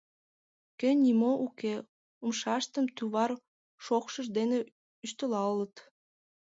Кӧн 0.79 0.97
нимо 1.05 1.31
уке— 1.45 1.73
умшаштым 2.25 2.85
тувыр 2.95 3.31
шокшышт 3.85 4.31
дене 4.37 4.57
ӱштылалыт. 5.05 5.75